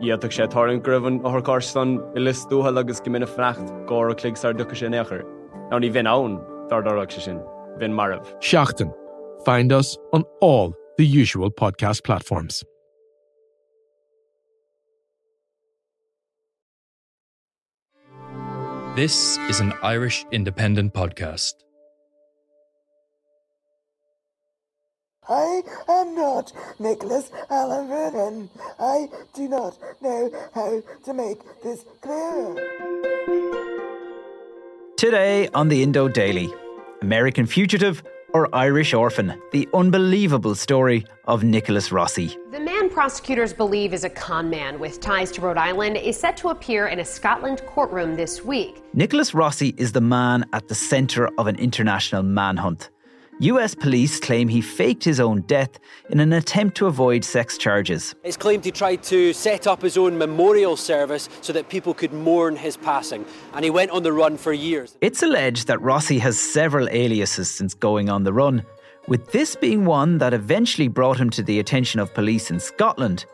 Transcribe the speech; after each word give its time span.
Iadach 0.00 0.32
sé 0.32 0.46
tárin 0.48 0.80
gribhann 0.80 1.20
áthcástan 1.28 1.98
i 2.16 2.20
listúthe 2.24 2.72
agus 2.72 3.00
go 3.00 3.10
mina 3.10 3.26
frecht 3.26 3.68
gá 3.86 3.98
a 4.10 4.14
cligsar 4.14 4.54
ducha 4.56 4.74
sin 4.74 4.92
éair. 4.96 5.24
Ná 5.70 5.76
ní 5.76 5.90
bhín 5.92 6.08
ann 6.08 6.40
dardarach 6.70 7.12
se 7.12 7.20
sin, 7.20 7.40
bhín 7.78 7.92
marmh. 7.92 8.24
Seachtain. 8.40 8.94
Find 9.44 9.72
us 9.72 9.98
on 10.12 10.24
all 10.40 10.74
the 10.96 11.04
usual 11.04 11.50
podcast 11.50 12.02
platforms. 12.04 12.64
This 18.96 19.38
is 19.48 19.60
an 19.60 19.72
Irish 19.82 20.24
independent 20.32 20.94
podcast. 20.94 21.54
Not 26.80 26.88
Nicholas 26.88 27.30
Allen 27.50 28.50
I 28.78 29.08
do 29.34 29.48
not 29.48 29.78
know 30.00 30.30
how 30.54 30.82
to 31.04 31.14
make 31.14 31.38
this 31.62 31.84
clear. 32.00 32.54
Today 34.96 35.48
on 35.54 35.68
the 35.68 35.82
Indo 35.82 36.08
Daily 36.08 36.52
American 37.02 37.46
Fugitive 37.46 38.02
or 38.32 38.54
Irish 38.54 38.94
Orphan, 38.94 39.40
the 39.50 39.68
unbelievable 39.74 40.54
story 40.54 41.04
of 41.26 41.42
Nicholas 41.42 41.90
Rossi. 41.90 42.36
The 42.52 42.60
man 42.60 42.88
prosecutors 42.88 43.52
believe 43.52 43.92
is 43.92 44.04
a 44.04 44.10
con 44.10 44.48
man 44.50 44.78
with 44.78 45.00
ties 45.00 45.32
to 45.32 45.40
Rhode 45.40 45.56
Island 45.56 45.96
is 45.96 46.16
set 46.16 46.36
to 46.38 46.50
appear 46.50 46.86
in 46.86 47.00
a 47.00 47.04
Scotland 47.04 47.62
courtroom 47.66 48.16
this 48.16 48.44
week. 48.44 48.82
Nicholas 48.94 49.34
Rossi 49.34 49.74
is 49.78 49.92
the 49.92 50.00
man 50.00 50.44
at 50.52 50.68
the 50.68 50.74
centre 50.74 51.28
of 51.38 51.46
an 51.46 51.56
international 51.56 52.22
manhunt. 52.22 52.90
US 53.40 53.74
police 53.74 54.20
claim 54.20 54.48
he 54.48 54.60
faked 54.60 55.02
his 55.02 55.18
own 55.18 55.40
death 55.42 55.78
in 56.10 56.20
an 56.20 56.34
attempt 56.34 56.76
to 56.76 56.86
avoid 56.86 57.24
sex 57.24 57.56
charges. 57.56 58.14
It's 58.22 58.36
claimed 58.36 58.66
he 58.66 58.70
tried 58.70 59.02
to 59.04 59.32
set 59.32 59.66
up 59.66 59.80
his 59.80 59.96
own 59.96 60.18
memorial 60.18 60.76
service 60.76 61.30
so 61.40 61.50
that 61.54 61.70
people 61.70 61.94
could 61.94 62.12
mourn 62.12 62.54
his 62.54 62.76
passing, 62.76 63.24
and 63.54 63.64
he 63.64 63.70
went 63.70 63.92
on 63.92 64.02
the 64.02 64.12
run 64.12 64.36
for 64.36 64.52
years. 64.52 64.98
It's 65.00 65.22
alleged 65.22 65.68
that 65.68 65.80
Rossi 65.80 66.18
has 66.18 66.38
several 66.38 66.86
aliases 66.90 67.50
since 67.50 67.72
going 67.72 68.10
on 68.10 68.24
the 68.24 68.32
run, 68.34 68.62
with 69.08 69.32
this 69.32 69.56
being 69.56 69.86
one 69.86 70.18
that 70.18 70.34
eventually 70.34 70.88
brought 70.88 71.18
him 71.18 71.30
to 71.30 71.42
the 71.42 71.60
attention 71.60 71.98
of 71.98 72.12
police 72.12 72.50
in 72.50 72.60
Scotland 72.60 73.24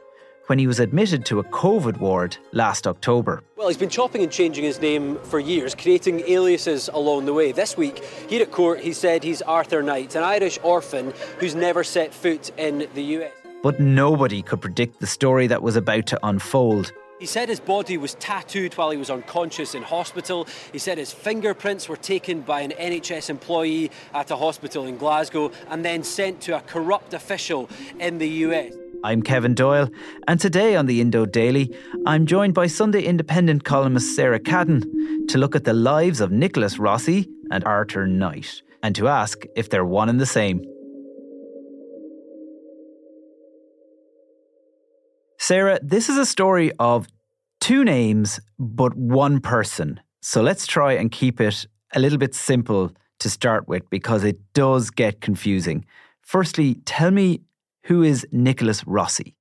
when 0.47 0.59
he 0.59 0.67
was 0.67 0.81
admitted 0.81 1.25
to 1.27 1.39
a 1.39 1.45
COVID 1.45 1.99
ward 1.99 2.37
last 2.53 2.87
October. 2.87 3.43
Well, 3.57 3.69
he's 3.69 3.77
been 3.77 3.89
chopping 3.89 4.23
and 4.23 4.31
changing 4.31 4.65
his 4.65 4.81
name 4.81 5.17
for 5.25 5.39
years, 5.39 5.75
creating 5.75 6.21
aliases 6.21 6.89
along 6.93 7.27
the 7.27 7.33
way. 7.33 7.53
This 7.53 7.77
week, 7.77 8.05
here 8.29 8.43
at 8.43 8.51
court, 8.51 8.81
he 8.81 8.93
said 8.93 9.23
he's 9.23 9.43
Arthur 9.43 9.83
Knight, 9.83 10.15
an 10.15 10.23
Irish 10.23 10.59
orphan 10.63 11.13
who's 11.39 11.55
never 11.55 11.85
set 11.85 12.15
foot 12.15 12.51
in 12.59 12.89
the 12.95 13.03
US. 13.03 13.33
But 13.63 13.81
nobody 13.81 14.43
could 14.43 14.61
predict 14.61 15.01
the 15.01 15.07
story 15.07 15.47
that 15.49 15.63
was 15.63 15.77
about 15.77 16.07
to 16.07 16.19
unfold. 16.23 16.93
He 17.19 17.27
said 17.27 17.49
his 17.49 17.61
body 17.61 17.97
was 17.97 18.15
tattooed 18.15 18.75
while 18.75 18.91
he 18.91 18.99
was 18.99 19.09
unconscious 19.09 19.75
in 19.75 19.83
hospital. 19.83 20.47
He 20.71 20.79
said 20.79 20.99
his 20.99 21.13
fingerprints 21.13 21.89
were 21.89 21.97
taken 21.97 22.43
by 22.43 22.61
an 22.61 22.73
NHS 22.73 23.31
employee 23.31 23.91
at 24.13 24.31
a 24.31 24.37
hospital 24.37 24.85
in 24.85 24.99
Glasgow 24.99 25.51
and 25.71 25.83
then 25.83 26.05
sent 26.05 26.43
to 26.43 26.57
a 26.57 26.61
corrupt 26.61 27.15
official 27.15 27.71
in 27.99 28.19
the 28.19 28.29
US. 28.29 28.75
I'm 29.07 29.23
Kevin 29.23 29.55
Doyle, 29.55 29.89
and 30.27 30.41
today 30.41 30.75
on 30.75 30.87
the 30.87 31.01
Indo 31.01 31.27
Daily, 31.27 31.73
I'm 32.07 32.27
joined 32.27 32.55
by 32.55 32.67
Sunday 32.67 33.05
Independent 33.05 33.63
columnist 33.63 34.17
Sarah 34.17 34.41
Caden 34.41 34.83
to 35.29 35.39
look 35.39 35.55
at 35.55 35.63
the 35.63 35.73
lives 35.73 36.21
of 36.21 36.33
Nicholas 36.33 36.81
Rossi 36.81 37.29
and 37.53 37.63
Arthur 37.63 38.09
Knight, 38.09 38.63
and 38.83 38.97
to 38.97 39.07
ask 39.07 39.45
if 39.55 39.71
they're 39.71 39.85
one 39.85 40.09
and 40.09 40.21
the 40.21 40.27
same. 40.27 40.61
Sarah, 45.39 45.79
this 45.85 46.09
is 46.09 46.19
a 46.19 46.27
story 46.27 46.73
of 46.81 47.07
two 47.61 47.85
names, 47.85 48.41
but 48.59 48.97
one 48.97 49.39
person. 49.39 50.01
So 50.21 50.43
let's 50.43 50.67
try 50.67 50.95
and 50.95 51.13
keep 51.13 51.41
it 51.41 51.65
a 51.95 52.01
little 52.01 52.19
bit 52.19 52.35
simple 52.35 52.91
to 53.21 53.31
start 53.31 53.69
with 53.69 53.89
because 53.89 54.25
it 54.25 54.41
does 54.53 54.91
get 54.91 55.21
confusing. 55.21 55.85
Firstly, 56.23 56.81
tell 56.87 57.13
me 57.13 57.43
who 57.87 58.03
is 58.03 58.27
Nicholas 58.33 58.85
Rossi? 58.87 59.37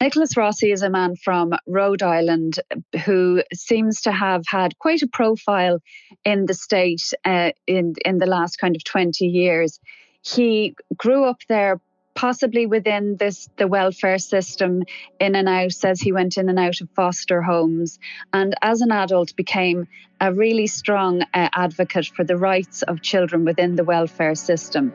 Nicholas 0.00 0.36
Rossi 0.36 0.72
is 0.72 0.82
a 0.82 0.90
man 0.90 1.14
from 1.16 1.52
Rhode 1.66 2.02
Island 2.02 2.58
who 3.04 3.42
seems 3.54 4.00
to 4.02 4.12
have 4.12 4.42
had 4.46 4.78
quite 4.78 5.02
a 5.02 5.06
profile 5.06 5.78
in 6.24 6.46
the 6.46 6.54
state 6.54 7.12
uh, 7.24 7.52
in 7.66 7.94
in 8.04 8.18
the 8.18 8.26
last 8.26 8.56
kind 8.56 8.76
of 8.76 8.84
20 8.84 9.26
years. 9.26 9.78
He 10.22 10.74
grew 10.96 11.24
up 11.24 11.40
there 11.48 11.80
possibly 12.14 12.64
within 12.66 13.16
this 13.16 13.48
the 13.56 13.66
welfare 13.66 14.18
system 14.18 14.84
in 15.20 15.34
and 15.34 15.48
out 15.48 15.72
says 15.72 16.00
he 16.00 16.12
went 16.12 16.36
in 16.38 16.48
and 16.48 16.58
out 16.58 16.80
of 16.80 16.88
foster 16.90 17.42
homes 17.42 17.98
and 18.32 18.54
as 18.62 18.80
an 18.82 18.92
adult 18.92 19.34
became 19.34 19.88
a 20.20 20.32
really 20.32 20.68
strong 20.68 21.22
uh, 21.34 21.48
advocate 21.54 22.06
for 22.06 22.24
the 22.24 22.36
rights 22.36 22.82
of 22.82 23.02
children 23.02 23.44
within 23.44 23.74
the 23.74 23.82
welfare 23.82 24.36
system 24.36 24.92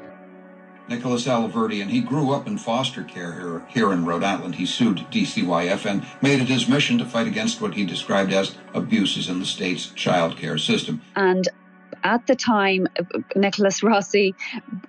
Nicholas 0.90 1.28
Alaverdi, 1.28 1.82
and 1.82 1.92
he 1.92 2.02
grew 2.02 2.32
up 2.32 2.48
in 2.48 2.58
foster 2.58 3.04
care 3.04 3.34
here, 3.34 3.62
here 3.70 3.94
in 3.94 4.06
Rhode 4.06 4.24
Island. 4.24 4.56
He 4.56 4.66
sued 4.66 5.06
DCYF 5.12 5.86
and 5.86 6.06
made 6.22 6.42
it 6.42 6.48
his 6.48 6.68
mission 6.68 6.98
to 6.98 7.06
fight 7.06 7.28
against 7.28 7.62
what 7.62 7.76
he 7.76 7.86
described 7.86 8.34
as 8.34 8.56
abuses 8.74 9.30
in 9.30 9.40
the 9.40 9.46
state's 9.46 9.88
child 9.88 10.36
care 10.38 10.58
system. 10.58 11.02
And 11.16 11.48
at 12.04 12.26
the 12.26 12.36
time, 12.36 12.88
Nicholas 13.36 13.84
Rossi 13.84 14.34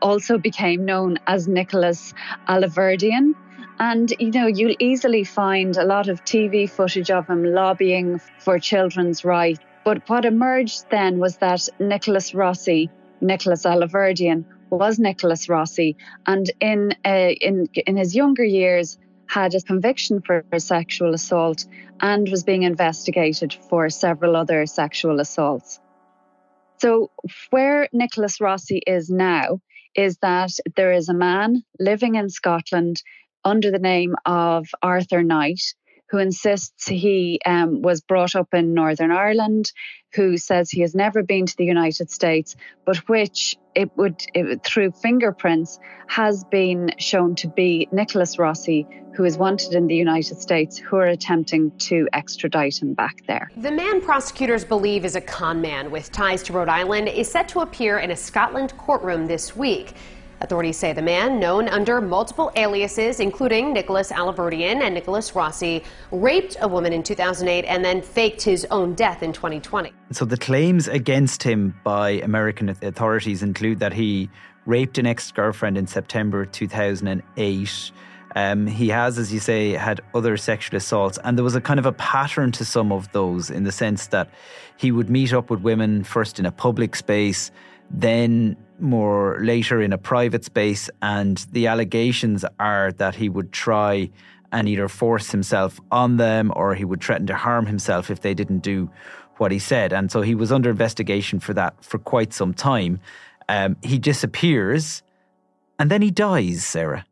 also 0.00 0.38
became 0.38 0.86
known 0.86 1.18
as 1.26 1.46
Nicholas 1.46 2.14
Alahverdian. 2.48 3.34
And 3.78 4.12
you 4.18 4.30
know, 4.30 4.46
you'll 4.46 4.76
easily 4.78 5.24
find 5.24 5.76
a 5.76 5.84
lot 5.84 6.08
of 6.08 6.24
TV 6.24 6.68
footage 6.68 7.10
of 7.10 7.26
him 7.26 7.44
lobbying 7.44 8.20
for 8.38 8.58
children's 8.58 9.24
rights. 9.24 9.60
But 9.84 10.08
what 10.08 10.24
emerged 10.24 10.86
then 10.90 11.18
was 11.18 11.38
that 11.38 11.68
Nicholas 11.78 12.34
Rossi, 12.34 12.90
Nicholas 13.20 13.64
Alahverdian, 13.64 14.44
was 14.70 14.98
Nicholas 14.98 15.48
Rossi, 15.48 15.96
and 16.26 16.50
in 16.60 16.92
uh, 17.04 17.32
in 17.40 17.68
in 17.86 17.96
his 17.96 18.14
younger 18.14 18.44
years 18.44 18.98
had 19.26 19.54
a 19.54 19.60
conviction 19.60 20.20
for 20.20 20.44
sexual 20.58 21.14
assault 21.14 21.64
and 22.00 22.28
was 22.28 22.42
being 22.42 22.64
investigated 22.64 23.54
for 23.68 23.88
several 23.88 24.34
other 24.34 24.66
sexual 24.66 25.20
assaults. 25.20 25.78
So 26.78 27.10
where 27.50 27.88
Nicholas 27.92 28.40
Rossi 28.40 28.82
is 28.86 29.08
now 29.10 29.60
is 29.94 30.16
that 30.18 30.50
there 30.76 30.92
is 30.92 31.08
a 31.08 31.14
man 31.14 31.62
living 31.78 32.14
in 32.14 32.28
Scotland 32.28 33.02
under 33.44 33.70
the 33.70 33.78
name 33.78 34.14
of 34.24 34.66
Arthur 34.82 35.22
Knight 35.22 35.60
who 36.10 36.18
insists 36.18 36.88
he 36.88 37.40
um, 37.46 37.82
was 37.82 38.00
brought 38.00 38.34
up 38.34 38.52
in 38.52 38.74
Northern 38.74 39.12
Ireland, 39.12 39.72
who 40.14 40.36
says 40.36 40.68
he 40.68 40.80
has 40.80 40.94
never 40.94 41.22
been 41.22 41.46
to 41.46 41.56
the 41.56 41.64
United 41.64 42.10
States, 42.10 42.56
but 42.84 42.96
which 43.08 43.56
it 43.76 43.96
would, 43.96 44.20
it, 44.34 44.64
through 44.64 44.90
fingerprints, 44.90 45.78
has 46.08 46.42
been 46.44 46.90
shown 46.98 47.36
to 47.36 47.48
be 47.48 47.88
Nicholas 47.92 48.40
Rossi, 48.40 48.88
who 49.14 49.24
is 49.24 49.38
wanted 49.38 49.74
in 49.74 49.86
the 49.86 49.94
United 49.94 50.40
States, 50.40 50.76
who 50.78 50.96
are 50.96 51.06
attempting 51.06 51.70
to 51.78 52.08
extradite 52.12 52.82
him 52.82 52.94
back 52.94 53.24
there. 53.28 53.48
The 53.56 53.70
man 53.70 54.00
prosecutors 54.00 54.64
believe 54.64 55.04
is 55.04 55.14
a 55.14 55.20
con 55.20 55.60
man 55.60 55.92
with 55.92 56.10
ties 56.10 56.42
to 56.44 56.52
Rhode 56.52 56.68
Island 56.68 57.08
is 57.08 57.30
set 57.30 57.48
to 57.50 57.60
appear 57.60 57.98
in 57.98 58.10
a 58.10 58.16
Scotland 58.16 58.76
courtroom 58.76 59.26
this 59.26 59.54
week. 59.54 59.94
Authorities 60.42 60.78
say 60.78 60.94
the 60.94 61.02
man, 61.02 61.38
known 61.38 61.68
under 61.68 62.00
multiple 62.00 62.50
aliases, 62.56 63.20
including 63.20 63.74
Nicholas 63.74 64.10
Alahverdian 64.10 64.80
and 64.80 64.94
Nicholas 64.94 65.34
Rossi, 65.34 65.84
raped 66.12 66.56
a 66.62 66.68
woman 66.68 66.94
in 66.94 67.02
2008 67.02 67.66
and 67.66 67.84
then 67.84 68.00
faked 68.00 68.40
his 68.40 68.66
own 68.70 68.94
death 68.94 69.22
in 69.22 69.34
2020. 69.34 69.92
So 70.12 70.24
the 70.24 70.38
claims 70.38 70.88
against 70.88 71.42
him 71.42 71.78
by 71.84 72.10
American 72.10 72.70
authorities 72.70 73.42
include 73.42 73.80
that 73.80 73.92
he 73.92 74.30
raped 74.64 74.96
an 74.96 75.06
ex 75.06 75.30
girlfriend 75.30 75.76
in 75.76 75.86
September 75.86 76.46
2008. 76.46 77.92
Um, 78.36 78.66
he 78.66 78.88
has, 78.88 79.18
as 79.18 79.32
you 79.32 79.40
say, 79.40 79.72
had 79.72 80.00
other 80.14 80.36
sexual 80.36 80.76
assaults, 80.78 81.18
and 81.24 81.36
there 81.36 81.44
was 81.44 81.56
a 81.56 81.60
kind 81.60 81.80
of 81.80 81.86
a 81.86 81.92
pattern 81.92 82.52
to 82.52 82.64
some 82.64 82.92
of 82.92 83.10
those 83.12 83.50
in 83.50 83.64
the 83.64 83.72
sense 83.72 84.06
that 84.08 84.30
he 84.76 84.92
would 84.92 85.10
meet 85.10 85.32
up 85.32 85.50
with 85.50 85.60
women 85.60 86.04
first 86.04 86.38
in 86.38 86.46
a 86.46 86.52
public 86.52 86.94
space, 86.94 87.50
then 87.90 88.56
more 88.78 89.38
later 89.40 89.80
in 89.82 89.92
a 89.92 89.98
private 89.98 90.44
space. 90.44 90.88
And 91.02 91.44
the 91.52 91.66
allegations 91.66 92.44
are 92.58 92.92
that 92.92 93.14
he 93.14 93.28
would 93.28 93.52
try 93.52 94.10
and 94.52 94.68
either 94.68 94.88
force 94.88 95.30
himself 95.30 95.80
on 95.90 96.16
them 96.16 96.52
or 96.56 96.74
he 96.74 96.84
would 96.84 97.02
threaten 97.02 97.26
to 97.26 97.36
harm 97.36 97.66
himself 97.66 98.10
if 98.10 98.20
they 98.20 98.34
didn't 98.34 98.60
do 98.60 98.90
what 99.36 99.52
he 99.52 99.58
said. 99.58 99.92
And 99.92 100.10
so 100.10 100.22
he 100.22 100.34
was 100.34 100.52
under 100.52 100.70
investigation 100.70 101.40
for 101.40 101.54
that 101.54 101.84
for 101.84 101.98
quite 101.98 102.32
some 102.32 102.52
time. 102.52 103.00
Um, 103.48 103.76
he 103.82 103.98
disappears 103.98 105.02
and 105.78 105.90
then 105.90 106.02
he 106.02 106.10
dies, 106.10 106.64
Sarah. 106.64 107.06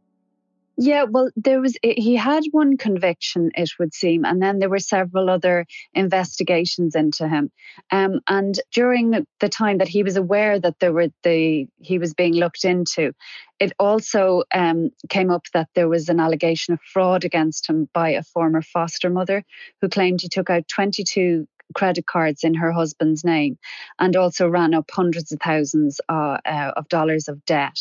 Yeah, 0.81 1.07
well, 1.11 1.29
there 1.35 1.61
was 1.61 1.77
he 1.83 2.15
had 2.15 2.45
one 2.53 2.77
conviction, 2.77 3.51
it 3.57 3.69
would 3.81 3.93
seem, 3.93 4.25
and 4.25 4.41
then 4.41 4.61
there 4.61 4.69
were 4.69 4.79
several 4.79 5.29
other 5.29 5.67
investigations 5.93 6.95
into 6.95 7.27
him. 7.27 7.51
Um, 7.91 8.21
and 8.29 8.61
during 8.71 9.27
the 9.41 9.49
time 9.49 9.79
that 9.79 9.89
he 9.89 10.05
was 10.05 10.17
aware 10.17 10.61
that 10.61 10.79
there 10.79 10.93
were 10.93 11.09
the 11.25 11.67
he 11.81 11.99
was 11.99 12.15
being 12.15 12.35
looked 12.35 12.65
into, 12.65 13.13
it 13.59 13.73
also 13.81 14.45
um, 14.55 14.91
came 15.09 15.33
up 15.33 15.47
that 15.53 15.69
there 15.75 15.89
was 15.89 16.09
an 16.09 16.21
allegation 16.21 16.75
of 16.75 16.81
fraud 16.81 17.25
against 17.25 17.69
him 17.69 17.89
by 17.93 18.11
a 18.11 18.23
former 18.23 18.63
foster 18.63 19.11
mother 19.11 19.43
who 19.81 19.89
claimed 19.89 20.21
he 20.21 20.29
took 20.29 20.49
out 20.49 20.69
22 20.69 21.49
credit 21.75 22.07
cards 22.07 22.45
in 22.45 22.55
her 22.55 22.73
husband's 22.73 23.25
name 23.25 23.59
and 23.99 24.17
also 24.17 24.49
ran 24.49 24.75
up 24.75 24.91
hundreds 24.91 25.33
of 25.33 25.41
thousands 25.41 26.01
uh, 26.09 26.39
uh, 26.45 26.73
of 26.77 26.89
dollars 26.89 27.29
of 27.29 27.45
debt. 27.45 27.79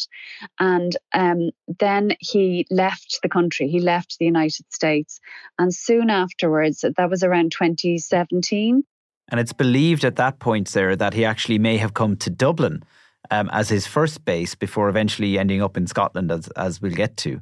And 0.59 0.95
um, 1.13 1.51
then 1.79 2.11
he 2.19 2.65
left 2.69 3.19
the 3.21 3.29
country, 3.29 3.67
he 3.67 3.79
left 3.79 4.17
the 4.19 4.25
United 4.25 4.65
States. 4.71 5.19
And 5.59 5.73
soon 5.73 6.09
afterwards, 6.09 6.83
that 6.95 7.09
was 7.09 7.23
around 7.23 7.51
2017. 7.51 8.83
And 9.29 9.39
it's 9.39 9.53
believed 9.53 10.05
at 10.05 10.15
that 10.15 10.39
point, 10.39 10.67
Sarah, 10.67 10.95
that 10.95 11.13
he 11.13 11.25
actually 11.25 11.59
may 11.59 11.77
have 11.77 11.93
come 11.93 12.15
to 12.17 12.29
Dublin 12.29 12.83
um, 13.29 13.49
as 13.51 13.69
his 13.69 13.85
first 13.85 14.23
base 14.23 14.55
before 14.55 14.89
eventually 14.89 15.37
ending 15.37 15.61
up 15.61 15.75
in 15.75 15.87
Scotland, 15.87 16.31
as, 16.31 16.47
as 16.49 16.81
we'll 16.81 16.93
get 16.93 17.17
to. 17.17 17.41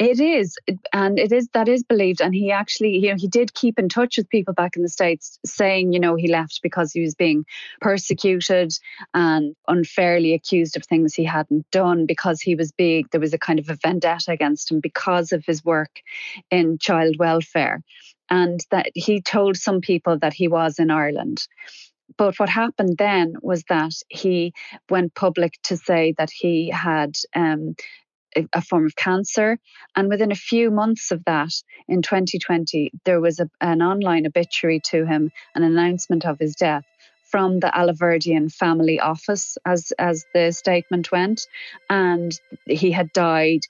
It 0.00 0.18
is, 0.18 0.58
and 0.92 1.20
it 1.20 1.30
is 1.30 1.48
that 1.54 1.68
is 1.68 1.84
believed. 1.84 2.20
And 2.20 2.34
he 2.34 2.50
actually, 2.50 2.98
you 2.98 3.10
know, 3.10 3.16
he 3.16 3.28
did 3.28 3.54
keep 3.54 3.78
in 3.78 3.88
touch 3.88 4.16
with 4.16 4.28
people 4.28 4.52
back 4.52 4.74
in 4.74 4.82
the 4.82 4.88
states, 4.88 5.38
saying, 5.46 5.92
you 5.92 6.00
know, 6.00 6.16
he 6.16 6.26
left 6.26 6.60
because 6.64 6.90
he 6.90 7.00
was 7.00 7.14
being 7.14 7.44
persecuted 7.80 8.72
and 9.14 9.54
unfairly 9.68 10.34
accused 10.34 10.76
of 10.76 10.84
things 10.84 11.14
he 11.14 11.22
hadn't 11.22 11.70
done 11.70 12.06
because 12.06 12.40
he 12.40 12.56
was 12.56 12.72
big. 12.72 13.08
There 13.10 13.20
was 13.20 13.34
a 13.34 13.38
kind 13.38 13.60
of 13.60 13.68
a 13.68 13.76
vendetta 13.76 14.32
against 14.32 14.72
him 14.72 14.80
because 14.80 15.30
of 15.30 15.44
his 15.46 15.64
work 15.64 16.00
in 16.50 16.78
child 16.78 17.14
welfare, 17.20 17.80
and 18.28 18.58
that 18.72 18.90
he 18.94 19.22
told 19.22 19.56
some 19.56 19.80
people 19.80 20.18
that 20.18 20.34
he 20.34 20.48
was 20.48 20.80
in 20.80 20.90
Ireland. 20.90 21.46
But 22.16 22.38
what 22.38 22.48
happened 22.48 22.96
then 22.98 23.34
was 23.42 23.62
that 23.68 23.92
he 24.08 24.52
went 24.90 25.14
public 25.14 25.58
to 25.64 25.76
say 25.76 26.14
that 26.18 26.30
he 26.30 26.70
had 26.70 27.16
um, 27.34 27.76
a 28.52 28.62
form 28.62 28.86
of 28.86 28.96
cancer. 28.96 29.58
And 29.96 30.08
within 30.08 30.32
a 30.32 30.36
few 30.36 30.70
months 30.70 31.10
of 31.10 31.24
that, 31.24 31.52
in 31.88 32.02
2020, 32.02 32.92
there 33.04 33.20
was 33.20 33.40
a, 33.40 33.48
an 33.60 33.82
online 33.82 34.26
obituary 34.26 34.80
to 34.86 35.06
him, 35.06 35.30
an 35.54 35.62
announcement 35.62 36.24
of 36.24 36.38
his 36.38 36.54
death 36.54 36.84
from 37.30 37.58
the 37.58 37.66
Alahverdian 37.74 38.52
family 38.52 39.00
office, 39.00 39.58
as, 39.66 39.92
as 39.98 40.24
the 40.34 40.52
statement 40.52 41.10
went. 41.10 41.46
And 41.90 42.32
he 42.66 42.92
had 42.92 43.12
died. 43.12 43.60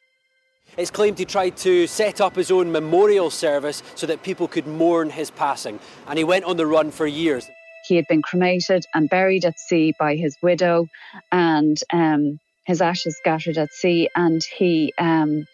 It's 0.76 0.90
claimed 0.90 1.18
he 1.18 1.24
tried 1.24 1.56
to 1.58 1.86
set 1.86 2.20
up 2.20 2.36
his 2.36 2.50
own 2.50 2.72
memorial 2.72 3.30
service 3.30 3.82
so 3.94 4.06
that 4.06 4.22
people 4.22 4.48
could 4.48 4.66
mourn 4.66 5.08
his 5.08 5.30
passing. 5.30 5.78
And 6.08 6.18
he 6.18 6.24
went 6.24 6.44
on 6.44 6.56
the 6.56 6.66
run 6.66 6.90
for 6.90 7.06
years. 7.06 7.48
He 7.86 7.96
had 7.96 8.06
been 8.08 8.22
cremated 8.22 8.84
and 8.94 9.08
buried 9.08 9.44
at 9.44 9.58
sea 9.58 9.94
by 9.98 10.16
his 10.16 10.36
widow. 10.42 10.86
And 11.30 11.78
um, 11.92 12.40
his 12.64 12.80
ashes 12.80 13.16
scattered 13.16 13.58
at 13.58 13.72
sea, 13.72 14.08
and 14.14 14.42
he 14.42 14.92
um, 14.98 15.46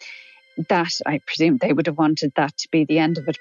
that 0.69 0.93
I 1.05 1.19
presume 1.25 1.57
they 1.57 1.73
would 1.73 1.87
have 1.87 1.97
wanted 1.97 2.33
that 2.35 2.57
to 2.57 2.67
be 2.71 2.85
the 2.85 2.99
end 2.99 3.17
of 3.17 3.27
it. 3.27 3.37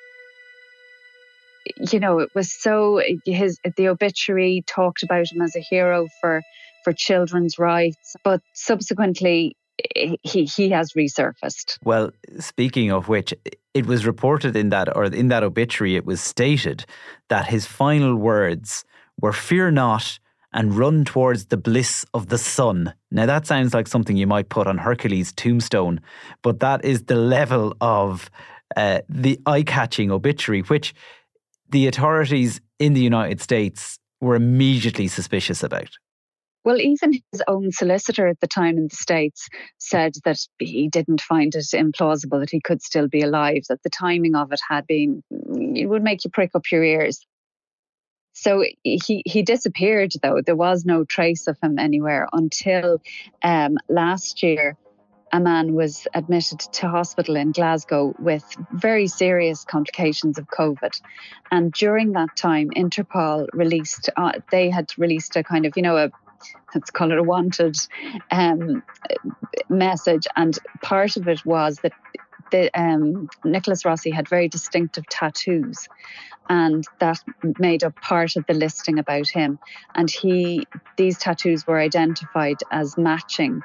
You 1.92 2.00
know, 2.00 2.18
it 2.18 2.30
was 2.34 2.52
so 2.52 3.02
his 3.24 3.58
the 3.76 3.88
obituary 3.88 4.64
talked 4.66 5.02
about 5.02 5.30
him 5.30 5.42
as 5.42 5.54
a 5.56 5.60
hero 5.60 6.08
for 6.20 6.42
for 6.84 6.92
children's 6.92 7.58
rights, 7.58 8.16
but 8.24 8.40
subsequently 8.54 9.56
he 9.94 10.44
he 10.44 10.70
has 10.70 10.92
resurfaced. 10.92 11.78
Well, 11.84 12.10
speaking 12.38 12.90
of 12.90 13.08
which, 13.08 13.34
it 13.74 13.86
was 13.86 14.06
reported 14.06 14.56
in 14.56 14.70
that 14.70 14.94
or 14.96 15.04
in 15.04 15.28
that 15.28 15.42
obituary, 15.42 15.96
it 15.96 16.06
was 16.06 16.20
stated 16.20 16.84
that 17.28 17.46
his 17.46 17.66
final 17.66 18.16
words 18.16 18.84
were 19.20 19.32
"Fear 19.32 19.72
not." 19.72 20.18
And 20.52 20.76
run 20.76 21.04
towards 21.04 21.46
the 21.46 21.56
bliss 21.56 22.04
of 22.14 22.28
the 22.28 22.38
sun. 22.38 22.92
Now, 23.10 23.26
that 23.26 23.46
sounds 23.46 23.72
like 23.72 23.86
something 23.86 24.16
you 24.16 24.26
might 24.26 24.48
put 24.48 24.66
on 24.66 24.78
Hercules' 24.78 25.32
tombstone, 25.32 26.00
but 26.42 26.60
that 26.60 26.84
is 26.84 27.04
the 27.04 27.16
level 27.16 27.74
of 27.80 28.30
uh, 28.76 29.00
the 29.08 29.40
eye 29.46 29.62
catching 29.62 30.10
obituary, 30.10 30.62
which 30.62 30.94
the 31.70 31.86
authorities 31.86 32.60
in 32.78 32.94
the 32.94 33.00
United 33.00 33.40
States 33.40 33.98
were 34.20 34.34
immediately 34.34 35.08
suspicious 35.08 35.62
about. 35.62 35.90
Well, 36.62 36.78
even 36.78 37.14
his 37.32 37.42
own 37.48 37.72
solicitor 37.72 38.26
at 38.26 38.40
the 38.40 38.46
time 38.46 38.76
in 38.76 38.88
the 38.88 38.96
States 38.96 39.48
said 39.78 40.12
that 40.24 40.38
he 40.58 40.88
didn't 40.88 41.22
find 41.22 41.54
it 41.54 41.64
implausible 41.72 42.40
that 42.40 42.50
he 42.50 42.60
could 42.60 42.82
still 42.82 43.08
be 43.08 43.22
alive, 43.22 43.62
that 43.70 43.82
the 43.82 43.90
timing 43.90 44.34
of 44.34 44.52
it 44.52 44.60
had 44.68 44.86
been, 44.86 45.22
it 45.30 45.88
would 45.88 46.02
make 46.02 46.22
you 46.24 46.30
prick 46.30 46.50
up 46.54 46.70
your 46.70 46.84
ears. 46.84 47.24
So 48.40 48.64
he, 48.84 49.22
he 49.26 49.42
disappeared, 49.42 50.12
though. 50.22 50.40
There 50.40 50.56
was 50.56 50.86
no 50.86 51.04
trace 51.04 51.46
of 51.46 51.58
him 51.62 51.78
anywhere 51.78 52.26
until 52.32 53.02
um, 53.42 53.76
last 53.90 54.42
year. 54.42 54.78
A 55.30 55.38
man 55.38 55.74
was 55.74 56.08
admitted 56.14 56.58
to 56.58 56.88
hospital 56.88 57.36
in 57.36 57.52
Glasgow 57.52 58.14
with 58.18 58.42
very 58.72 59.08
serious 59.08 59.64
complications 59.64 60.38
of 60.38 60.46
COVID. 60.48 60.98
And 61.50 61.70
during 61.70 62.12
that 62.12 62.34
time, 62.34 62.70
Interpol 62.70 63.46
released, 63.52 64.08
uh, 64.16 64.32
they 64.50 64.70
had 64.70 64.90
released 64.96 65.36
a 65.36 65.44
kind 65.44 65.66
of, 65.66 65.74
you 65.76 65.82
know, 65.82 65.98
a 65.98 66.10
let's 66.74 66.90
call 66.90 67.12
it 67.12 67.18
a 67.18 67.22
wanted 67.22 67.76
um, 68.30 68.82
message. 69.68 70.26
And 70.34 70.58
part 70.80 71.18
of 71.18 71.28
it 71.28 71.44
was 71.44 71.76
that 71.82 71.92
the, 72.50 72.70
um, 72.78 73.28
Nicholas 73.44 73.84
Rossi 73.84 74.10
had 74.10 74.28
very 74.28 74.48
distinctive 74.48 75.08
tattoos 75.08 75.88
and 76.48 76.84
that 76.98 77.18
made 77.58 77.84
up 77.84 77.94
part 78.00 78.36
of 78.36 78.44
the 78.46 78.54
listing 78.54 78.98
about 78.98 79.28
him. 79.28 79.58
And 79.94 80.10
he, 80.10 80.66
these 80.96 81.16
tattoos 81.16 81.66
were 81.66 81.78
identified 81.78 82.56
as 82.72 82.98
matching 82.98 83.62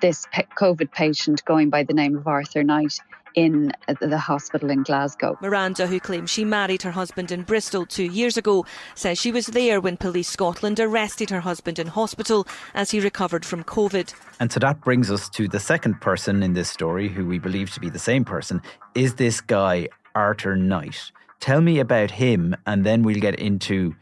this 0.00 0.26
COVID 0.58 0.92
patient 0.92 1.44
going 1.44 1.70
by 1.70 1.82
the 1.82 1.94
name 1.94 2.16
of 2.16 2.26
Arthur 2.26 2.62
Knight 2.62 2.98
in 3.34 3.72
uh, 3.88 3.94
the 4.00 4.18
hospital 4.18 4.70
in 4.70 4.82
Glasgow. 4.82 5.38
Miranda, 5.40 5.86
who 5.86 6.00
claims 6.00 6.30
she 6.30 6.44
married 6.44 6.82
her 6.82 6.90
husband 6.90 7.30
in 7.30 7.42
Bristol 7.42 7.86
two 7.86 8.04
years 8.04 8.36
ago, 8.36 8.66
says 8.94 9.20
she 9.20 9.32
was 9.32 9.46
there 9.46 9.80
when 9.80 9.96
Police 9.96 10.28
Scotland 10.28 10.80
arrested 10.80 11.30
her 11.30 11.40
husband 11.40 11.78
in 11.78 11.86
hospital 11.86 12.46
as 12.74 12.90
he 12.90 13.00
recovered 13.00 13.44
from 13.44 13.64
COVID. 13.64 14.12
And 14.40 14.50
so 14.50 14.60
that 14.60 14.80
brings 14.80 15.10
us 15.10 15.28
to 15.30 15.48
the 15.48 15.60
second 15.60 16.00
person 16.00 16.42
in 16.42 16.54
this 16.54 16.70
story, 16.70 17.08
who 17.08 17.26
we 17.26 17.38
believe 17.38 17.70
to 17.72 17.80
be 17.80 17.90
the 17.90 17.98
same 17.98 18.24
person, 18.24 18.62
is 18.94 19.14
this 19.14 19.40
guy, 19.40 19.88
Arthur 20.14 20.56
Knight. 20.56 21.12
Tell 21.40 21.60
me 21.60 21.78
about 21.78 22.10
him, 22.10 22.56
and 22.66 22.84
then 22.84 23.02
we'll 23.02 23.20
get 23.20 23.36
into 23.36 23.94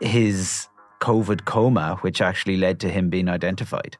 his 0.00 0.68
COVID 1.00 1.44
coma, 1.44 1.96
which 2.00 2.20
actually 2.20 2.56
led 2.56 2.80
to 2.80 2.90
him 2.90 3.08
being 3.10 3.28
identified. 3.28 3.96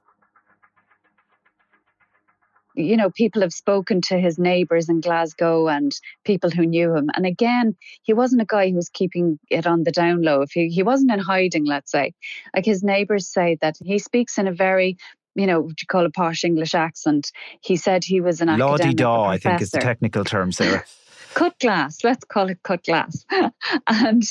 You 2.76 2.96
know, 2.96 3.10
people 3.10 3.42
have 3.42 3.52
spoken 3.52 4.00
to 4.02 4.18
his 4.18 4.38
neighbours 4.38 4.88
in 4.88 5.00
Glasgow 5.00 5.68
and 5.68 5.92
people 6.24 6.50
who 6.50 6.66
knew 6.66 6.94
him. 6.94 7.10
And 7.14 7.26
again, 7.26 7.74
he 8.02 8.12
wasn't 8.12 8.42
a 8.42 8.46
guy 8.46 8.68
who 8.68 8.76
was 8.76 8.90
keeping 8.90 9.38
it 9.50 9.66
on 9.66 9.84
the 9.84 9.92
down 9.92 10.22
low. 10.22 10.42
If 10.42 10.52
he, 10.52 10.68
he 10.68 10.82
wasn't 10.82 11.12
in 11.12 11.18
hiding, 11.18 11.64
let's 11.64 11.90
say. 11.90 12.12
Like 12.54 12.64
his 12.64 12.82
neighbours 12.82 13.26
say 13.26 13.56
that 13.60 13.76
he 13.82 13.98
speaks 13.98 14.38
in 14.38 14.46
a 14.46 14.52
very 14.52 14.96
you 15.34 15.46
know, 15.46 15.60
what 15.60 15.82
you 15.82 15.86
call 15.86 16.06
a 16.06 16.10
posh 16.10 16.44
English 16.44 16.74
accent. 16.74 17.30
He 17.60 17.76
said 17.76 18.04
he 18.04 18.22
was 18.22 18.40
an 18.40 18.48
academic. 18.48 19.00
Law 19.00 19.28
I 19.28 19.36
think 19.36 19.60
is 19.60 19.70
the 19.70 19.80
technical 19.80 20.24
term, 20.24 20.50
Sarah. 20.50 20.82
cut 21.34 21.58
glass. 21.58 22.02
Let's 22.02 22.24
call 22.24 22.48
it 22.48 22.62
cut 22.62 22.84
glass. 22.84 23.26
and 23.86 24.22